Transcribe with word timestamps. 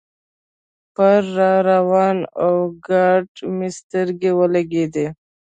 پر 0.95 1.21
را 1.37 1.51
روانې 1.69 2.25
اورګاډي 2.43 3.43
مې 3.57 3.69
سترګې 3.79 4.31
ولګېدلې. 4.39 5.05